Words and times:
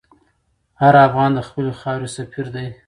هر 0.81 0.93
افغان 1.07 1.31
د 1.35 1.39
خپلې 1.47 1.71
خاورې 1.81 2.07
سفیر 2.17 2.47
دی. 2.55 2.67